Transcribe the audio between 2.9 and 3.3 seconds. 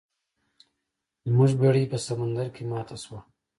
شوه.